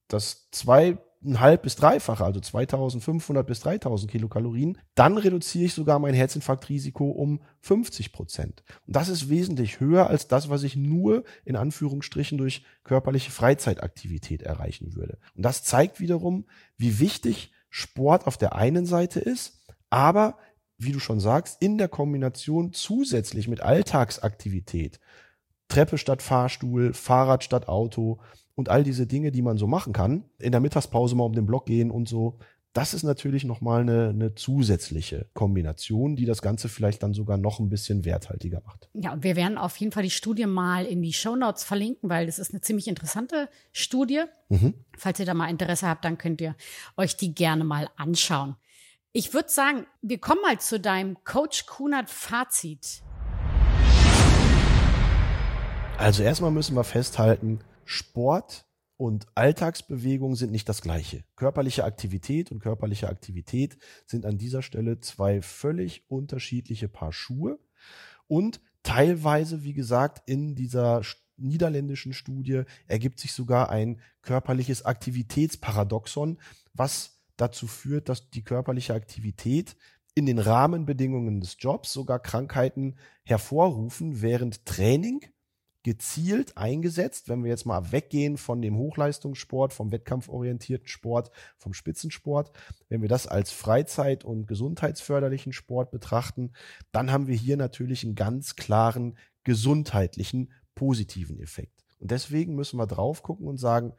das 0.09 0.49
zwei 0.51 0.99
ein 1.23 1.41
halb 1.41 1.63
bis 1.63 1.77
dreifache, 1.77 2.25
also 2.25 2.41
2500 2.41 3.47
bis 3.47 3.61
3000 3.61 4.11
Kilokalorien, 4.11 4.79
dann 4.95 5.19
reduziere 5.19 5.67
ich 5.67 5.75
sogar 5.75 5.99
mein 5.99 6.15
Herzinfarktrisiko 6.15 7.11
um 7.11 7.41
50 7.61 8.13
Prozent. 8.13 8.63
Und 8.87 8.97
das 8.97 9.09
ist 9.09 9.29
wesentlich 9.29 9.81
höher 9.81 10.09
als 10.09 10.29
das, 10.29 10.49
was 10.49 10.63
ich 10.63 10.77
nur 10.77 11.25
in 11.45 11.57
Anführungsstrichen 11.57 12.39
durch 12.39 12.65
körperliche 12.85 13.31
Freizeitaktivität 13.31 14.43
erreichen 14.43 14.95
würde. 14.95 15.19
Und 15.35 15.45
das 15.45 15.63
zeigt 15.63 16.01
wiederum, 16.01 16.47
wie 16.79 16.99
wichtig 17.01 17.53
Sport 17.69 18.27
auf 18.27 18.39
der 18.39 18.55
einen 18.55 18.87
Seite 18.87 19.21
ist, 19.21 19.61
aber 19.91 20.39
wie 20.79 20.93
du 20.93 20.99
schon 20.99 21.21
sagst, 21.21 21.61
in 21.61 21.77
der 21.77 21.89
Kombination 21.89 22.73
zusätzlich 22.73 23.47
mit 23.47 23.61
Alltagsaktivität, 23.61 24.99
Treppe 25.69 25.99
statt 25.99 26.23
Fahrstuhl, 26.23 26.95
Fahrrad 26.95 27.45
statt 27.45 27.69
Auto, 27.69 28.21
und 28.61 28.69
all 28.69 28.85
diese 28.85 29.07
Dinge, 29.07 29.33
die 29.33 29.43
man 29.43 29.57
so 29.57 29.67
machen 29.67 29.93
kann, 29.93 30.25
in 30.39 30.53
der 30.53 30.61
Mittagspause 30.61 31.17
mal 31.17 31.25
um 31.25 31.33
den 31.33 31.47
Block 31.47 31.67
gehen 31.67 31.91
und 31.91 32.09
so, 32.09 32.39
das 32.75 32.95
ist 32.95 33.03
natürlich 33.03 33.43
nochmal 33.43 33.81
eine, 33.81 34.11
eine 34.11 34.35
zusätzliche 34.37 35.27
Kombination, 35.33 36.15
die 36.15 36.27
das 36.27 36.41
Ganze 36.41 36.69
vielleicht 36.69 37.03
dann 37.03 37.15
sogar 37.15 37.37
noch 37.37 37.59
ein 37.59 37.69
bisschen 37.69 38.05
werthaltiger 38.05 38.63
macht. 38.65 38.89
Ja, 38.93 39.13
und 39.13 39.25
wir 39.25 39.35
werden 39.35 39.59
auf 39.59 39.77
jeden 39.79 39.91
Fall 39.91 40.05
die 40.05 40.11
Studie 40.11 40.47
mal 40.47 40.85
in 40.85 41.03
die 41.03 41.13
Show 41.13 41.35
Notes 41.35 41.65
verlinken, 41.65 42.09
weil 42.11 42.27
das 42.27 42.39
ist 42.39 42.53
eine 42.53 42.61
ziemlich 42.61 42.87
interessante 42.87 43.49
Studie. 43.73 44.23
Mhm. 44.51 44.75
Falls 44.97 45.19
ihr 45.19 45.27
da 45.27 45.35
mal 45.35 45.49
Interesse 45.49 45.89
habt, 45.89 46.05
dann 46.05 46.19
könnt 46.19 46.41
ihr 46.41 46.55
euch 46.97 47.17
die 47.17 47.35
gerne 47.35 47.65
mal 47.65 47.89
anschauen. 47.97 48.57
Ich 49.13 49.35
würde 49.35 49.49
sagen, 49.49 49.87
wir 50.03 50.19
kommen 50.19 50.43
mal 50.43 50.61
zu 50.61 50.79
deinem 50.79 51.17
Coach 51.25 51.67
Kunert 51.67 52.11
Fazit. 52.11 53.03
Also 55.99 56.23
erstmal 56.23 56.51
müssen 56.51 56.77
wir 56.77 56.85
festhalten, 56.85 57.61
Sport 57.91 58.67
und 58.97 59.27
Alltagsbewegung 59.35 60.37
sind 60.37 60.53
nicht 60.53 60.69
das 60.69 60.81
gleiche. 60.81 61.25
Körperliche 61.35 61.85
Aktivität 61.85 62.53
und 62.53 62.61
körperliche 62.61 63.09
Aktivität 63.09 63.79
sind 64.07 64.25
an 64.27 64.39
dieser 64.39 64.63
Stelle 64.63 65.01
zwei 65.01 65.43
völlig 65.43 66.09
unterschiedliche 66.09 66.89
Paar 66.89 67.13
Schuhe 67.13 67.59
und 68.29 68.61
teilweise, 68.85 69.65
wie 69.65 69.73
gesagt, 69.73 70.23
in 70.27 70.55
dieser 70.55 71.03
niederländischen 71.37 72.13
Studie 72.13 72.63
ergibt 72.87 73.19
sich 73.19 73.33
sogar 73.33 73.71
ein 73.71 74.01
körperliches 74.23 74.85
Aktivitätsparadoxon, 74.85 76.39
was 76.73 77.19
dazu 77.37 77.67
führt, 77.67 78.09
dass 78.09 78.31
die 78.31 78.45
körperliche 78.45 78.95
Aktivität 78.95 79.77
in 80.15 80.27
den 80.27 80.39
Rahmenbedingungen 80.39 81.41
des 81.41 81.57
Jobs 81.59 81.93
sogar 81.93 82.21
Krankheiten 82.21 82.95
hervorrufen, 83.25 84.23
während 84.23 84.65
Training 84.65 85.25
gezielt 85.83 86.57
eingesetzt, 86.57 87.29
wenn 87.29 87.43
wir 87.43 87.51
jetzt 87.51 87.65
mal 87.65 87.93
weggehen 87.93 88.37
von 88.37 88.61
dem 88.61 88.77
Hochleistungssport, 88.77 89.73
vom 89.73 89.93
wettkampforientierten 89.93 90.89
Sport, 90.89 91.31
vom 91.57 91.73
Spitzensport, 91.73 92.53
wenn 92.89 93.03
wir 93.03 93.09
das 93.09 93.27
als 93.27 93.51
Freizeit- 93.51 94.25
und 94.25 94.47
gesundheitsförderlichen 94.47 95.53
Sport 95.53 95.91
betrachten, 95.91 96.53
dann 96.93 97.11
haben 97.11 97.29
wir 97.29 97.37
hier 97.37 97.57
natürlich 97.57 98.05
einen 98.05 98.15
ganz 98.15 98.57
klaren 98.57 99.17
gesundheitlichen 99.45 100.53
positiven 100.75 101.41
Effekt. 101.41 101.85
Und 101.99 102.11
deswegen 102.11 102.55
müssen 102.55 102.79
wir 102.79 102.87
drauf 102.87 103.23
gucken 103.23 103.47
und 103.47 103.57
sagen, 103.57 103.95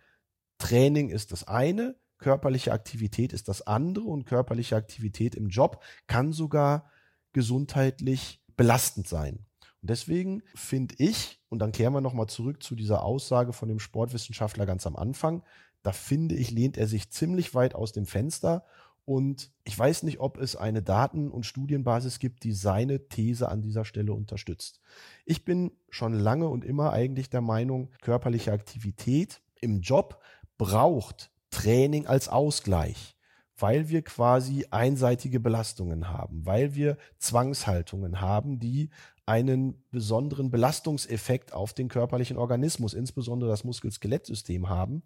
Training 0.60 1.10
ist 1.10 1.32
das 1.32 1.48
eine, 1.48 1.96
körperliche 2.20 2.72
Aktivität 2.72 3.34
ist 3.34 3.48
das 3.48 3.66
andere 3.66 4.06
und 4.06 4.26
körperliche 4.26 4.76
Aktivität 4.76 5.36
im 5.36 5.50
Job 5.50 5.84
kann 6.08 6.32
sogar 6.32 6.90
gesundheitlich 7.34 8.44
belastend 8.56 9.08
sein. 9.08 9.46
Und 9.82 9.90
deswegen 9.90 10.44
finde 10.54 10.96
ich, 10.98 11.40
und 11.50 11.60
dann 11.60 11.72
kehren 11.72 11.94
wir 11.94 12.02
nochmal 12.02 12.28
zurück 12.28 12.62
zu 12.62 12.76
dieser 12.76 13.04
Aussage 13.04 13.54
von 13.54 13.68
dem 13.68 13.80
Sportwissenschaftler 13.80 14.66
ganz 14.66 14.86
am 14.86 14.96
Anfang, 14.96 15.44
da 15.84 15.92
finde 15.92 16.36
ich, 16.36 16.52
lehnt 16.52 16.78
er 16.78 16.88
sich 16.88 17.10
ziemlich 17.10 17.56
weit 17.56 17.74
aus 17.74 17.92
dem 17.92 18.06
Fenster. 18.06 18.66
Und 19.04 19.52
ich 19.64 19.78
weiß 19.78 20.04
nicht, 20.04 20.20
ob 20.20 20.38
es 20.38 20.56
eine 20.56 20.84
Daten- 20.84 21.32
und 21.32 21.46
Studienbasis 21.46 22.20
gibt, 22.20 22.44
die 22.44 22.54
seine 22.54 23.08
These 23.08 23.50
an 23.50 23.64
dieser 23.64 23.84
Stelle 23.84 24.14
unterstützt. 24.14 24.80
Ich 25.26 25.44
bin 25.44 25.72
schon 25.90 26.14
lange 26.14 26.48
und 26.48 26.64
immer 26.64 26.94
eigentlich 26.94 27.32
der 27.32 27.42
Meinung, 27.42 27.90
körperliche 28.02 28.52
Aktivität 28.52 29.42
im 29.60 29.82
Job 29.82 30.22
braucht 30.60 31.32
Training 31.50 32.06
als 32.06 32.30
Ausgleich 32.30 33.18
weil 33.62 33.90
wir 33.90 34.02
quasi 34.02 34.66
einseitige 34.72 35.40
Belastungen 35.40 36.10
haben, 36.10 36.46
weil 36.46 36.76
wir 36.76 36.98
Zwangshaltungen 37.18 38.22
haben, 38.22 38.60
die 38.60 38.90
einen 39.26 39.84
besonderen 39.92 40.52
Belastungseffekt 40.52 41.54
auf 41.54 41.74
den 41.74 41.88
körperlichen 41.88 42.38
Organismus, 42.38 42.94
insbesondere 42.94 43.50
das 43.50 43.64
Muskel-Skelettsystem 43.64 44.70
haben. 44.70 45.04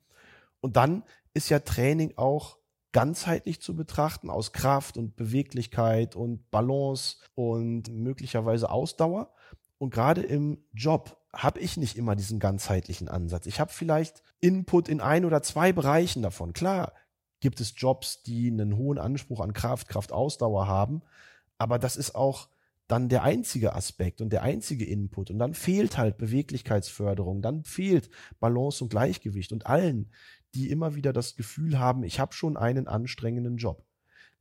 Und 0.62 0.77
dann 0.77 1.03
ist 1.33 1.50
ja 1.50 1.59
Training 1.59 2.13
auch 2.15 2.57
ganzheitlich 2.91 3.62
zu 3.62 3.75
betrachten 3.75 4.29
aus 4.29 4.53
Kraft 4.53 4.97
und 4.97 5.17
Beweglichkeit 5.17 6.15
und 6.15 6.50
Balance 6.50 7.17
und 7.35 7.91
möglicherweise 7.91 8.69
Ausdauer. 8.69 9.33
Und 9.77 9.93
gerade 9.93 10.21
im 10.21 10.63
Job 10.74 11.17
habe 11.33 11.59
ich 11.59 11.75
nicht 11.75 11.97
immer 11.97 12.15
diesen 12.15 12.39
ganzheitlichen 12.39 13.09
Ansatz. 13.09 13.45
Ich 13.45 13.59
habe 13.59 13.71
vielleicht 13.71 14.24
Input 14.39 14.88
in 14.88 15.01
ein 15.01 15.25
oder 15.25 15.43
zwei 15.43 15.74
Bereichen 15.74 16.21
davon. 16.21 16.53
Klar 16.53 16.93
gibt 17.39 17.59
es 17.61 17.73
Jobs, 17.75 18.23
die 18.23 18.47
einen 18.47 18.77
hohen 18.77 18.97
Anspruch 18.97 19.39
an 19.41 19.53
Kraft, 19.53 19.87
Kraftausdauer 19.87 20.67
haben, 20.67 21.01
aber 21.57 21.79
das 21.79 21.97
ist 21.97 22.15
auch 22.15 22.49
dann 22.87 23.09
der 23.09 23.23
einzige 23.23 23.73
Aspekt 23.73 24.21
und 24.21 24.29
der 24.29 24.43
einzige 24.43 24.85
Input. 24.85 25.31
Und 25.31 25.39
dann 25.39 25.53
fehlt 25.53 25.97
halt 25.97 26.17
Beweglichkeitsförderung, 26.17 27.41
dann 27.41 27.63
fehlt 27.63 28.09
Balance 28.39 28.83
und 28.83 28.89
Gleichgewicht 28.89 29.51
und 29.51 29.65
allen, 29.65 30.11
die 30.53 30.69
immer 30.69 30.95
wieder 30.95 31.11
das 31.11 31.35
Gefühl 31.35 31.79
haben, 31.79 32.03
ich 32.03 32.19
habe 32.19 32.33
schon 32.33 32.57
einen 32.57 32.87
anstrengenden 32.87 33.57
Job. 33.57 33.85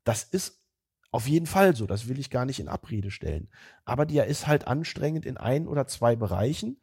Das 0.04 0.22
ist 0.22 0.60
auf 1.10 1.26
jeden 1.26 1.46
Fall 1.46 1.74
so, 1.74 1.86
das 1.86 2.08
will 2.08 2.18
ich 2.18 2.28
gar 2.28 2.44
nicht 2.44 2.60
in 2.60 2.68
Abrede 2.68 3.10
stellen. 3.10 3.48
Aber 3.84 4.04
der 4.04 4.26
ist 4.26 4.46
halt 4.46 4.66
anstrengend 4.66 5.24
in 5.24 5.36
ein 5.36 5.66
oder 5.66 5.86
zwei 5.86 6.16
Bereichen. 6.16 6.80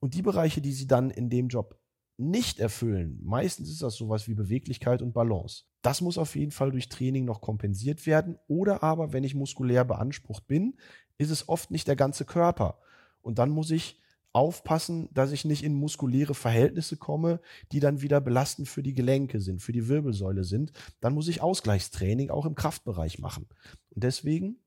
Und 0.00 0.14
die 0.14 0.22
Bereiche, 0.22 0.60
die 0.60 0.72
sie 0.72 0.86
dann 0.86 1.10
in 1.10 1.30
dem 1.30 1.48
Job 1.48 1.78
nicht 2.18 2.60
erfüllen, 2.60 3.20
meistens 3.22 3.70
ist 3.70 3.82
das 3.82 3.96
sowas 3.96 4.26
wie 4.26 4.34
Beweglichkeit 4.34 5.02
und 5.02 5.12
Balance. 5.12 5.64
Das 5.82 6.00
muss 6.00 6.18
auf 6.18 6.34
jeden 6.34 6.50
Fall 6.50 6.70
durch 6.70 6.88
Training 6.88 7.24
noch 7.24 7.40
kompensiert 7.40 8.06
werden. 8.06 8.38
Oder 8.48 8.82
aber, 8.82 9.12
wenn 9.12 9.24
ich 9.24 9.34
muskulär 9.34 9.84
beansprucht 9.84 10.46
bin, 10.46 10.76
ist 11.18 11.30
es 11.30 11.48
oft 11.48 11.70
nicht 11.70 11.86
der 11.86 11.96
ganze 11.96 12.24
Körper. 12.24 12.78
Und 13.20 13.38
dann 13.38 13.50
muss 13.50 13.70
ich 13.70 14.00
aufpassen, 14.32 15.08
dass 15.12 15.32
ich 15.32 15.44
nicht 15.44 15.62
in 15.62 15.74
muskuläre 15.74 16.34
Verhältnisse 16.34 16.96
komme, 16.96 17.40
die 17.72 17.80
dann 17.80 18.02
wieder 18.02 18.20
belastend 18.20 18.68
für 18.68 18.82
die 18.82 18.94
Gelenke 18.94 19.40
sind, 19.40 19.62
für 19.62 19.72
die 19.72 19.88
Wirbelsäule 19.88 20.44
sind. 20.44 20.72
Dann 21.00 21.14
muss 21.14 21.28
ich 21.28 21.40
Ausgleichstraining 21.40 22.30
auch 22.30 22.46
im 22.46 22.54
Kraftbereich 22.54 23.18
machen. 23.18 23.46
Und 23.90 24.04
deswegen 24.04 24.58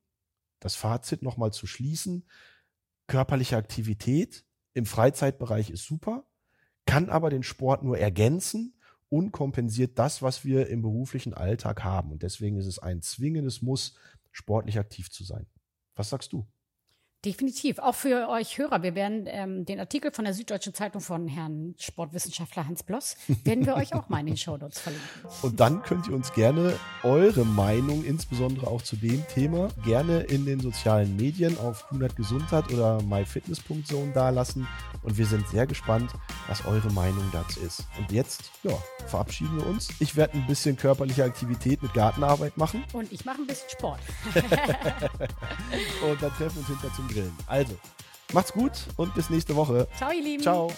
das 0.60 0.76
Fazit 0.76 1.22
nochmal 1.22 1.52
zu 1.52 1.68
schließen. 1.68 2.26
Körperliche 3.08 3.58
Aktivität 3.58 4.46
im 4.74 4.86
Freizeitbereich 4.86 5.70
ist 5.70 5.86
super 5.86 6.29
kann 6.90 7.10
aber 7.10 7.30
den 7.30 7.44
Sport 7.44 7.84
nur 7.84 7.98
ergänzen 7.98 8.74
und 9.10 9.32
kompensiert 9.32 10.00
das, 10.00 10.22
was 10.22 10.44
wir 10.44 10.68
im 10.68 10.82
beruflichen 10.82 11.34
Alltag 11.34 11.84
haben. 11.84 12.12
Und 12.12 12.24
deswegen 12.24 12.58
ist 12.58 12.66
es 12.66 12.80
ein 12.80 13.02
zwingendes 13.02 13.62
Muss, 13.62 13.96
sportlich 14.32 14.80
aktiv 14.80 15.12
zu 15.12 15.24
sein. 15.24 15.46
Was 15.96 16.10
sagst 16.10 16.34
du? 16.34 16.48
Definitiv. 17.26 17.80
Auch 17.80 17.96
für 17.96 18.30
euch 18.30 18.58
Hörer. 18.58 18.82
Wir 18.82 18.96
werden 18.96 19.26
ähm, 19.28 19.66
den 19.66 19.78
Artikel 19.82 20.10
von 20.12 20.24
der 20.24 20.34
Süddeutschen 20.34 20.74
Zeitung 20.74 21.02
von 21.02 21.28
Herrn 21.28 21.76
Sportwissenschaftler 21.78 22.66
Hans 22.66 22.82
Bloss, 22.82 23.18
werden 23.44 23.66
wir 23.66 23.76
euch 23.76 23.94
auch 23.94 24.08
mal 24.08 24.22
in 24.22 24.28
den 24.28 24.38
Shownotes 24.38 24.80
verlinken. 24.80 25.10
Und 25.42 25.60
dann 25.60 25.84
könnt 25.84 26.08
ihr 26.08 26.16
uns 26.16 26.32
gerne 26.32 26.80
eure 27.04 27.44
Meinung, 27.44 28.06
insbesondere 28.06 28.68
auch 28.68 28.82
zu 28.82 28.96
dem 28.96 29.28
Thema, 29.28 29.68
gerne 29.84 30.22
in 30.22 30.46
den 30.46 30.62
sozialen 30.62 31.18
Medien 31.18 31.58
auf 31.58 31.84
100 31.88 32.16
Gesundheit 32.16 32.72
oder 32.72 33.02
myfitness.zone 33.02 34.14
dalassen. 34.14 34.66
Und 35.04 35.18
wir 35.18 35.26
sind 35.26 35.46
sehr 35.50 35.68
gespannt, 35.68 36.12
was 36.48 36.66
eure 36.66 36.90
Meinung 36.94 37.30
dazu 37.34 37.60
ist. 37.60 37.84
Und 37.98 38.14
jetzt, 38.14 38.50
ja, 38.64 38.72
verabschieden 39.08 39.58
wir 39.58 39.68
uns. 39.68 39.90
Ich 40.00 40.16
werde 40.16 40.36
ein 40.36 40.48
bisschen 40.48 40.78
körperliche 40.78 41.26
Aktivität 41.26 41.84
mit 41.84 41.94
Gartenarbeit 41.94 42.56
machen. 42.56 42.86
Und 42.94 43.12
ich 43.12 43.26
mache 43.26 43.42
ein 43.42 43.48
bisschen 43.48 43.70
Sport. 43.70 44.00
und 44.36 46.22
dann 46.22 46.32
treffen 46.32 46.56
wir 46.56 46.60
uns 46.60 46.68
hinter 46.68 46.94
zum 46.96 47.09
Grillen. 47.10 47.36
Also, 47.48 47.76
macht's 48.34 48.54
gut 48.54 48.72
und 48.96 49.14
bis 49.16 49.30
nächste 49.30 49.56
Woche. 49.56 49.88
Ciao, 49.98 50.12
ihr 50.12 50.24
Lieben. 50.24 50.44
Ciao. 50.44 50.72